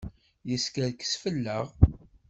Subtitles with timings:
[0.49, 1.65] Yeskerkes fell-aɣ.